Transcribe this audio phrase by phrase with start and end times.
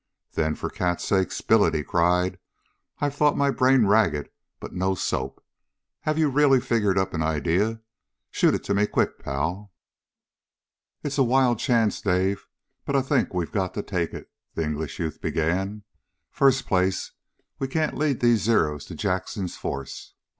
[0.31, 2.39] "Then for cat's sake spill it!" he cried.
[2.97, 5.45] "I've thought my brain ragged, but no soap.
[5.99, 7.81] Have you really figured up an idea?
[8.31, 9.71] Shoot it to me quick, pal."
[11.03, 12.47] "It's a wild chance, Dave,
[12.83, 15.83] but I think we've got to take it," the English youth began.
[16.31, 17.11] "First place,
[17.59, 20.15] we can't lead these Zeros to Jackson's force.